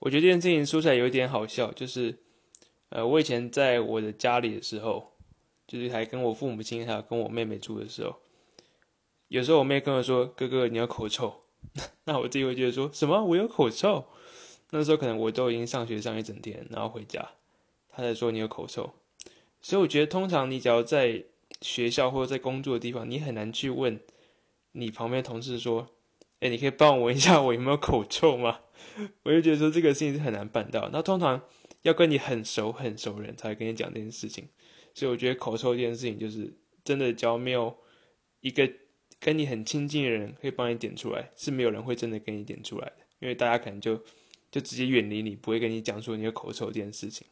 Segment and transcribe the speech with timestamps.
[0.00, 2.18] 我觉得这件事情说起来有点好笑，就是
[2.88, 5.12] 呃，我以前在我的家里的时候，
[5.66, 8.16] 就是还跟我父母亲还有跟我妹妹住的时候，
[9.28, 11.42] 有时候我妹跟我说：“哥哥，你有口臭。
[12.04, 13.24] ”那我自己会觉得说什么？
[13.24, 14.06] 我有口臭？
[14.70, 17.32] 那时候可能我都已经上学上一整天，然后回家，
[17.90, 18.92] 他在说你有口臭。
[19.60, 21.24] 所以我觉得，通常你只要在
[21.60, 24.00] 学校或者在工作的地方，你很难去问
[24.72, 25.88] 你旁边同事说
[26.40, 28.60] ：“哎，你可以帮我闻一下我有没有口臭吗？”
[29.22, 30.88] 我就觉得说这个事情是很难办到。
[30.92, 31.40] 那通常
[31.82, 34.48] 要跟你很熟很熟人才跟你讲这件事情。
[34.94, 37.76] 所以我觉得口臭这件事情，就是真的，只要没有
[38.40, 38.68] 一个
[39.20, 42.96] 跟你很亲近的人可以帮你点出来，是没有人会真的给你点出来的。
[43.20, 43.96] 因为大家可能就
[44.50, 47.26] 就直接远离你，不会跟你讲说你有口臭这件事情。